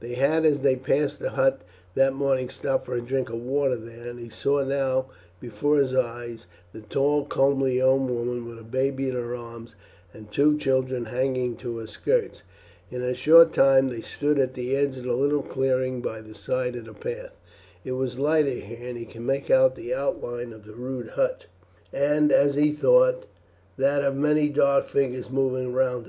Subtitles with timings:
[0.00, 1.62] They had as they passed the hut
[1.94, 5.06] that morning stopped for a drink of water there, and he saw now
[5.40, 9.74] before his eyes the tall comely young woman with a baby in her arms
[10.12, 12.42] and two children hanging to her skirts.
[12.90, 16.34] In a short time they stood at the edge of the little clearing by the
[16.34, 17.32] side of the path.
[17.82, 21.46] It was lighter here, and he could make out the outline of the rude hut,
[21.90, 23.24] and, as he thought,
[23.78, 26.08] that of many dark figures moving round it.